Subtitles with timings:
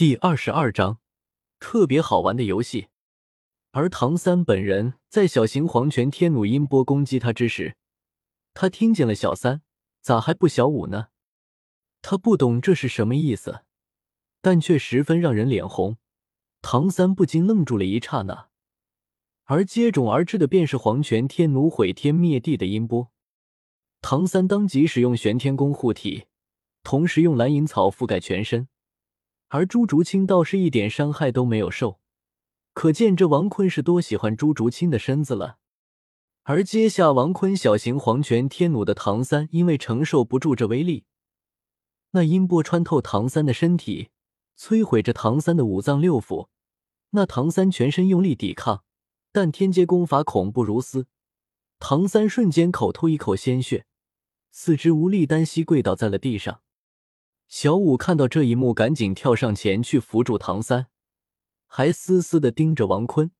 [0.00, 0.98] 第二十二章，
[1.58, 2.88] 特别好玩的游戏。
[3.72, 7.76] 而唐三本人在小型黄泉天弩音波攻击他之时，
[8.54, 9.60] 他听见了小三，
[10.00, 11.08] 咋还不小五呢？
[12.00, 13.60] 他不懂这是什么意思，
[14.40, 15.98] 但却十分让人脸红。
[16.62, 18.48] 唐三不禁愣住了一刹那，
[19.44, 23.12] 而接踵而至的便是黄泉天弩毁天灭地的音波。
[24.00, 26.24] 唐三当即使用玄天功护体，
[26.82, 28.66] 同时用蓝银草覆盖全身，
[29.50, 31.98] 而朱竹清倒是一点伤害都没有受，
[32.72, 35.58] 可见这王坤是多喜欢朱竹清的身子了。
[36.44, 41.04] 而接下王坤小型黄泉天弩的唐三，因为承受不住这威力，
[42.12, 44.10] 那音波穿透唐三的身体，
[44.56, 46.48] 摧毁着唐三的五脏六腑。
[47.10, 48.84] 那唐三全身用力抵抗，
[49.32, 51.08] 但天阶功法恐怖如斯，
[51.80, 53.86] 唐三瞬间口吐一口鲜血。
[54.52, 56.62] 四肢无力，单膝跪倒在了地上。
[57.50, 60.86] 小五看到这一幕，赶紧跳上前去扶住唐三，
[61.66, 63.32] 还死死的盯着王坤。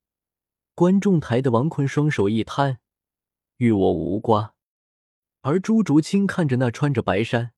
[0.75, 2.81] 观众台的王坤双手一摊，
[3.59, 4.57] 与我无瓜。
[5.43, 7.53] 而朱竹清看着那穿着白衫、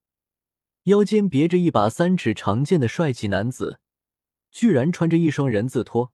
[0.83, 3.81] 腰间别着一把三尺长剑的帅气男子，
[4.51, 6.13] 居然穿着一双人字拖。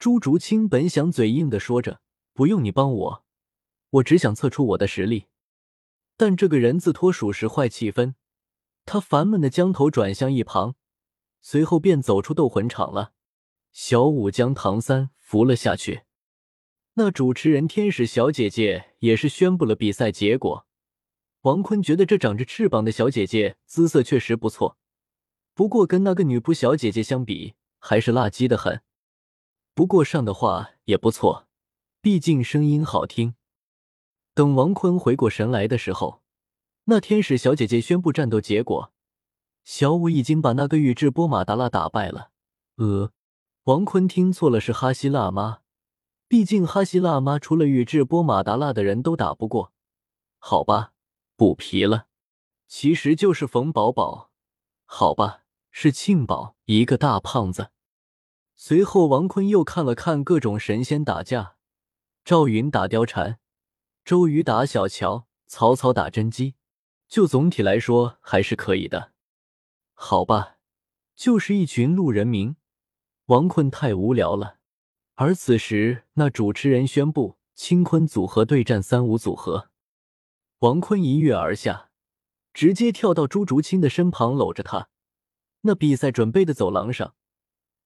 [0.00, 2.00] 朱竹清本想嘴硬的说着
[2.34, 3.24] ：“不用你帮我，
[3.90, 5.26] 我只想测出我的实力。”
[6.18, 8.14] 但这个人字拖属实坏气氛，
[8.90, 10.74] 他烦闷的将头转向一旁，
[11.42, 13.12] 随后便走出斗魂场了。
[13.70, 16.04] 小五将唐三扶了下去，
[16.94, 20.66] 那主持人天使小姐姐也是宣布了比赛结果。
[21.42, 24.78] 王坤觉得这长着翅膀的小姐姐姿色确实不错，
[25.52, 28.80] 不过跟那个女仆小姐姐相比，还是辣鸡的很。
[29.74, 31.46] 不过上的话也不错，
[32.00, 33.34] 毕竟声音好听。
[34.32, 36.22] 等王坤回过神来的时候，
[36.90, 38.94] 那天使小姐姐宣布战斗结果：
[39.62, 42.30] 小五已经把那个宇智波马达拉打败了。
[42.76, 43.12] 呃，
[43.64, 45.58] 王坤听错了，是哈希辣妈。
[46.28, 49.74] 毕竟哈希辣妈除了宇智波马达拉的人都打不过。
[50.38, 50.94] 好吧，
[51.36, 52.06] 补皮了，
[52.66, 54.30] 其实就是冯宝宝。
[54.86, 57.70] 好吧，是庆宝，一个大胖子。
[58.56, 61.56] 随后，王坤又看了看各种神仙打架，
[62.24, 63.38] 赵云打貂蝉。
[64.06, 66.54] 周瑜打小乔，曹操打甄姬，
[67.08, 69.12] 就总体来说还是可以的。
[69.94, 70.58] 好吧，
[71.16, 72.56] 就是一群路人名。
[73.26, 74.58] 王坤太无聊了。
[75.14, 79.70] 而此时，那主持人宣布青坤组合对战三五组合。
[80.60, 81.90] 王坤一跃而下，
[82.52, 84.88] 直接跳到朱竹清的身旁，搂着他。
[85.62, 87.14] 那比赛准备的走廊上，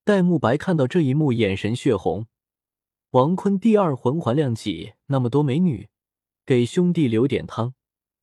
[0.04, 2.26] 戴沐白看到这一幕，眼神血红。
[3.12, 5.88] 王坤第二魂环亮起，那么多美女。
[6.44, 7.74] 给兄弟留点汤，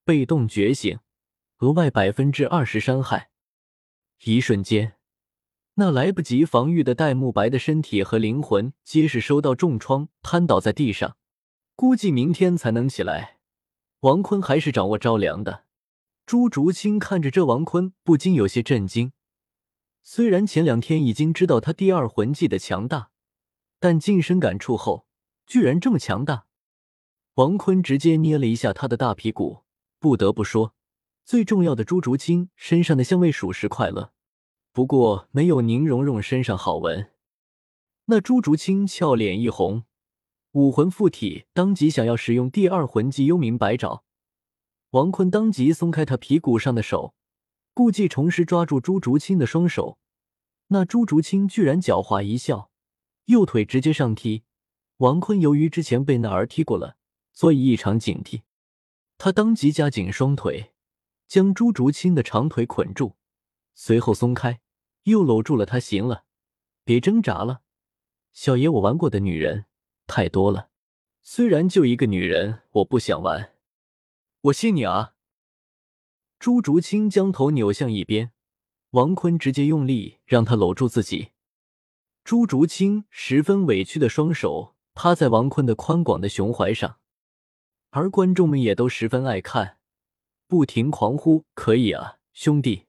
[0.09, 0.97] 被动觉醒，
[1.59, 3.29] 额外百分之二十伤害。
[4.23, 4.95] 一瞬间，
[5.75, 11.15] 那来不及防御的戴沐白的身体和灵魂皆是受到重创，瘫倒在地上，
[11.75, 13.37] 估计明天才能起来。
[13.99, 15.65] 王坤还是掌握着凉的。
[16.25, 19.13] 朱竹清看着这王坤，不禁有些震惊。
[20.01, 23.11] 虽然前两天已经知道他第二魂技的强大，
[23.79, 25.05] 但近身感触后，
[25.45, 26.47] 居然这么强大。
[27.35, 29.65] 王坤直接捏了一下他的大屁股，
[29.99, 30.73] 不得不说，
[31.25, 34.13] 最重要的朱竹清身上的香味属实快乐，
[34.71, 37.11] 不过没有宁荣荣身上好闻。
[38.05, 39.83] 那朱竹清俏脸一红，
[40.53, 44.03] 武魂附体，当即想要使用第二魂技幽冥白爪。
[44.91, 47.13] 王坤当即松开他屁股上的手，
[47.73, 49.99] 故技重施抓住朱竹清的双手。
[50.69, 52.71] 那朱竹清居然狡猾一笑，
[53.25, 54.43] 右腿直接上踢。
[54.97, 56.95] 王坤由于之前被那儿踢过了。
[57.31, 58.41] 所以异常警惕，
[59.19, 60.71] 他当即夹紧双腿，
[61.27, 63.17] 将朱竹清的长腿捆住，
[63.75, 64.61] 随后松开，
[65.03, 65.77] 又搂住了他。
[65.77, 66.23] 行了，
[66.85, 67.59] 别挣扎了，
[68.31, 69.65] 小爷我玩过的女人
[70.07, 70.69] 太多了，
[71.21, 73.51] 虽然就一个女人，我不想玩。
[74.43, 75.15] 我信你啊！
[76.39, 78.31] 朱竹清将头扭向一边，
[78.91, 81.31] 王坤直接用力让他搂住自己。
[82.23, 86.99] 朱竹清十分委屈的双手趴在王坤的宽广的胸怀上。
[87.91, 89.77] 而观众们也都十分爱看，
[90.47, 92.85] 不停狂呼：“可以啊，兄弟！”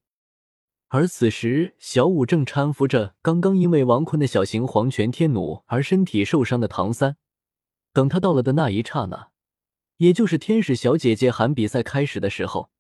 [0.88, 7.17] 而此时，小五正搀扶着刚刚因为王坤的小型黄泉天弩而身体受伤的唐三。
[7.93, 9.31] 等他到了的那一刹那，
[9.97, 12.70] 也就是天使小姐姐喊比赛开始的时候，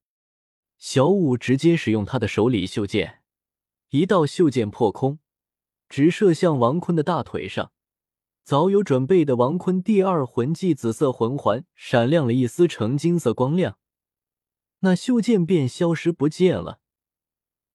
[0.76, 3.22] 小五直接使用他的手里袖剑，
[3.90, 5.20] 一道袖剑破空，
[5.88, 7.72] 直射向王坤的大腿上。
[8.42, 13.78] 早有准备的王坤第二魂技紫色魂环闪亮了一丝橙金色光亮，
[14.80, 16.80] 那袖剑便消失不见了。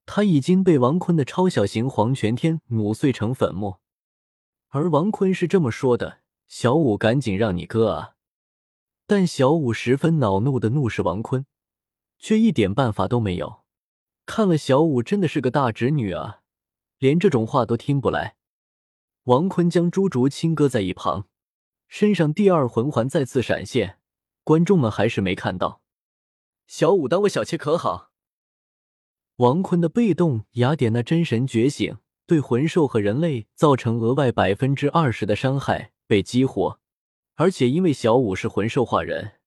[0.06, 3.80] 他已经被王坤的超小型黄泉天磨碎成粉末。
[4.70, 8.16] 而王坤是这么说的：“小五，赶紧让你哥啊！”
[9.08, 11.46] 但小五十分恼怒的怒视王坤，
[12.20, 13.64] 却一点办法都没有。
[14.26, 16.42] 看了小五真的是个大侄女啊，
[16.98, 18.35] 连这种话都听不来。
[19.26, 21.28] 王坤将朱竹清搁在一旁，
[21.88, 23.98] 身上第二魂环再次闪现，
[24.44, 25.82] 观众们还是没看到。
[26.68, 28.12] 小五当我小妾可好？
[29.38, 36.80] 王坤的被动雅典娜真神觉醒，对魂兽和人类造成额外百分之二十的伤害被激活，
[37.34, 39.40] 而且因为小五是魂兽化人，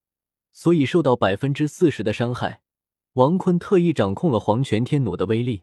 [0.51, 2.63] 所以受到百分之四十的伤害。
[3.13, 5.63] 王坤特意掌控了黄泉天弩的威力，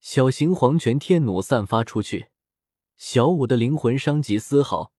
[0.00, 2.28] 小型黄泉天弩散发出去，
[2.98, 4.92] 小五的灵魂伤及丝毫。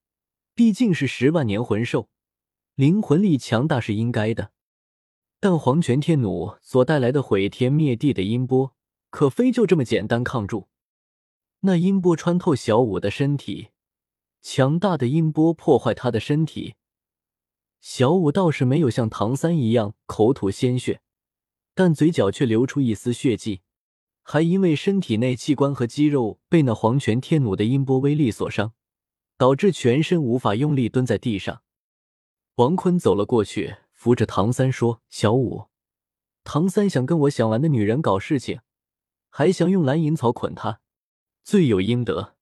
[0.56, 2.10] 毕竟是十万年魂兽，
[2.76, 4.52] 灵魂力强大是应该的。
[5.40, 8.74] 但黄泉天弩所带来的毁天灭地的音波，
[9.10, 10.68] 可非就这么简单抗住。
[11.62, 13.70] 那音波穿透小五的身体，
[14.42, 16.76] 强大的音波破坏他的身体。
[17.80, 21.02] 小五倒是没有像唐三一样口吐鲜血，
[21.74, 23.62] 但嘴角却流出一丝血迹，
[24.24, 28.74] 还因为身体内器官和肌肉被那黄泉天弩的音波威力所伤，
[29.38, 31.64] 导致全身无法用力蹲在地上。
[32.56, 33.78] 王坤走了过去。
[34.00, 35.68] 扶着唐三说：“小五，
[36.46, 38.62] 唐三想跟我想玩的女人搞事情，
[39.30, 40.80] 还想用蓝银草捆他，
[41.44, 42.38] 罪有应得。”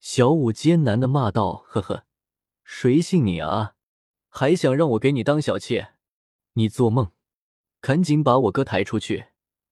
[0.00, 2.04] 小五艰难的骂道：“呵呵，
[2.62, 3.76] 谁信你啊？
[4.28, 5.94] 还想让我给你当小妾？
[6.52, 7.10] 你做梦！
[7.80, 9.28] 赶紧把我哥抬出去，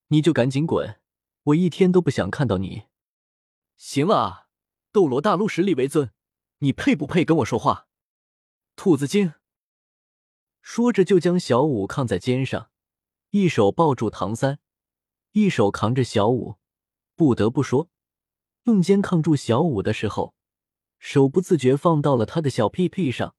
[0.09, 0.99] 你就赶紧滚，
[1.45, 2.85] 我一天都不想看到你。
[3.77, 4.49] 行了啊，
[4.93, 6.13] 斗罗大陆实力为尊，
[6.59, 7.89] 你配不配跟我说话？
[8.77, 9.35] 兔子精！”
[10.63, 12.71] 说着，就将小五扛在肩上，
[13.31, 14.59] 一手抱住唐三，
[15.33, 16.57] 一手扛着小五。
[17.15, 17.91] 不得不说，
[18.63, 20.35] 用肩扛住小五的时候，
[20.99, 23.37] 手不自觉放到了他的小屁屁上，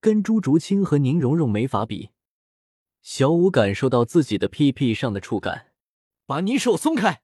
[0.00, 2.10] 跟朱竹清和宁荣荣没法比。
[3.02, 5.72] 小五感受到自己的屁屁上的触感，
[6.24, 7.22] 把你手松开！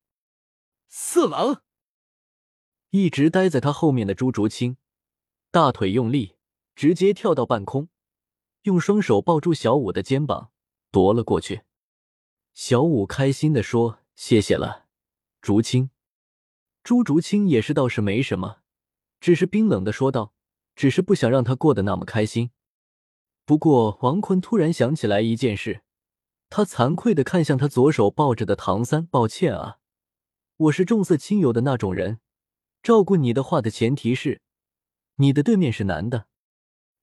[0.96, 1.60] 色狼！
[2.90, 4.76] 一直待在他后面的朱竹清，
[5.50, 6.36] 大腿用力，
[6.76, 7.88] 直接跳到半空。
[8.62, 10.52] 用双手抱住小五的肩膀，
[10.92, 11.62] 夺了过去。
[12.52, 14.86] 小五开心的说：“谢谢了，
[15.42, 15.90] 竹青。”
[16.84, 18.58] 朱竹清也是倒是没什么，
[19.18, 20.32] 只是冰冷的说道
[20.76, 22.52] ：“只是不想让他过得那么开心。”
[23.44, 25.82] 不过王坤突然想起来一件事，
[26.48, 29.80] 他惭愧的看向他左手抱着的唐三：“抱歉啊，
[30.64, 32.20] 我是重色轻友的那种人，
[32.82, 34.40] 照顾你的话的前提是，
[35.16, 36.26] 你的对面是男的。”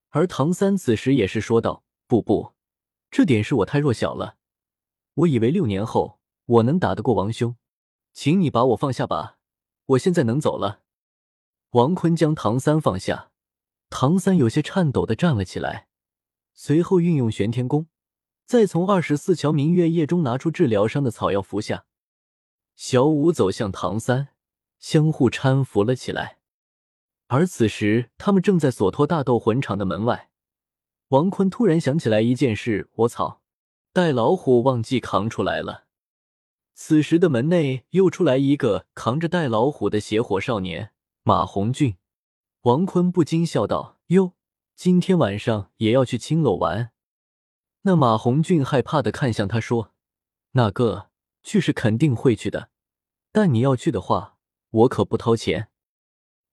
[0.09, 2.53] 而唐三此时也是说道：“不不，
[3.11, 4.37] 这点是我太弱小了。
[5.13, 7.55] 我以为六年后我能打得过王兄，
[8.13, 9.37] 请你把我放下吧，
[9.85, 10.81] 我现在能走了。”
[11.71, 13.31] 王坤将唐三放下，
[13.91, 15.87] 唐三有些颤抖的站了起来，
[16.53, 17.87] 随后运用玄天功，
[18.47, 21.85] 再从二十四桥明月夜中拿出治疗伤的草药服下。
[22.83, 24.29] 小五走向唐三，
[24.79, 26.39] 相互搀扶了起来。
[27.27, 30.31] 而此时，他们正在索托大斗魂场的门外。
[31.09, 33.43] 王坤突然想起来一件事：我操，
[33.93, 35.85] 带老虎忘记扛出来了。
[36.73, 40.91] 此时的门内又出来一个扛着带老虎的邪火少年
[41.21, 41.97] 马红俊。
[42.61, 44.33] 王坤不禁笑道：“哟，
[44.75, 46.89] 今天晚上也要去青楼玩？”
[47.85, 49.93] 那马红俊害怕的看向他说
[50.53, 51.09] ：“那个
[51.43, 52.69] 去是肯定会去的，
[53.31, 54.37] 但你要去的话，
[54.69, 55.69] 我可不掏钱。”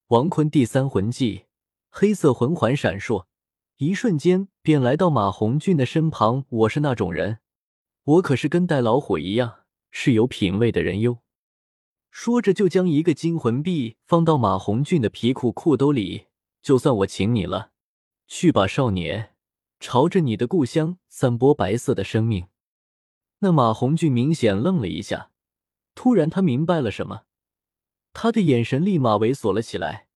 [0.08, 1.44] 王坤第三魂技，
[1.90, 3.26] 黑色魂环闪烁，
[3.76, 6.44] 一瞬间便来到马红俊的身旁。
[6.48, 7.40] 我是那种人，
[8.04, 11.18] 我可是跟戴老虎一样是有品位的人哟。
[12.10, 16.28] 说着，就将一个金魂币放到马红俊的皮裤裤兜里。
[16.62, 17.72] 就算我请你了，
[18.26, 19.34] 去吧，少年，
[19.78, 22.48] 朝着你的故乡散播白色的生命。
[23.40, 25.30] 那马红俊明显愣了一下，
[25.98, 27.24] 突然他明白了什么。
[28.12, 30.06] 他的眼神立马猥琐了起来，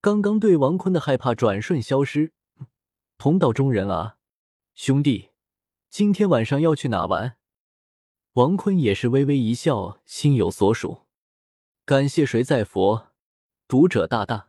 [0.00, 2.32] 刚刚对王坤的害怕转瞬消失。
[3.18, 4.16] 同道中人啊，
[4.72, 5.28] 兄弟，
[5.90, 7.36] 今天晚上要去哪玩？
[8.32, 11.02] 王坤也是微微一笑，心有所属。
[11.84, 13.08] 感谢谁在佛？
[13.68, 14.48] 读者大大，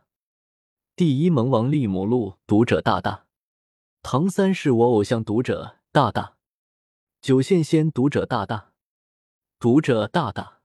[0.96, 3.26] 第一萌王利姆路，读者大大，
[4.00, 6.38] 唐三是我偶像，读者大大，
[7.20, 8.72] 九线仙，读者大大，
[9.64, 10.60] 读者大大，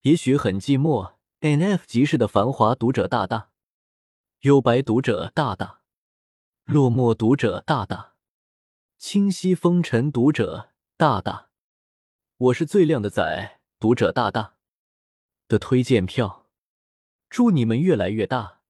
[0.00, 1.16] 也许很寂寞。
[1.40, 3.50] N F 集市的繁华读者大大，
[4.40, 5.82] 幽白读者大大，
[6.64, 8.14] 落寞读者大大，
[8.96, 11.50] 清晰风尘读者大大，
[12.38, 14.54] 我是最靓的仔读者大大。
[15.46, 16.46] 的推荐票。
[17.28, 18.62] 祝你们越来越大，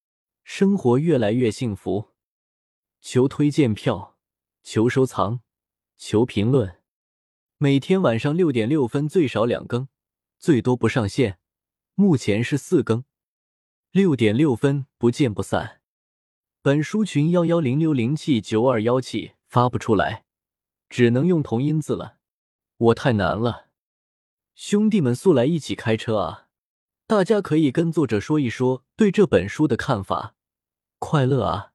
[0.42, 2.16] 生活越来越幸福。
[3.00, 4.16] 求推荐票，
[4.64, 5.38] 求收藏，
[5.96, 6.82] 求评论。
[7.58, 9.88] 每天晚上六点六分最少两更，
[10.38, 11.38] 最多不上线。
[11.94, 13.04] 目前是四更，
[13.92, 15.80] 六点六分不见不散。
[16.60, 20.26] 本书群幺幺零六零七九二幺七发不出来，
[20.90, 22.18] 只能用同音字了。
[22.76, 23.68] 我太难了，
[24.54, 26.48] 兄弟们速来一起开车啊！
[27.06, 30.34] 大家可以跟作者说一说对这本书的看法。
[30.98, 31.72] 快乐啊！